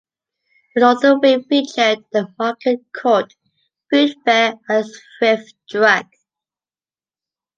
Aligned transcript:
The 0.73 0.81
northern 0.81 1.19
wing 1.19 1.43
featured 1.43 2.05
the 2.11 2.33
"Market 2.39 2.79
Court", 2.91 3.35
Food 3.91 4.15
Fair, 4.25 4.53
and 4.67 4.85
Thrift 5.19 5.53
Drug. 5.69 6.07